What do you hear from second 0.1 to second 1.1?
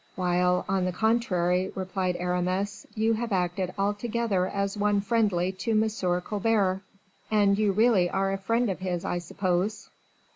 "While, on the